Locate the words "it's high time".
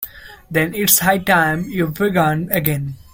0.73-1.65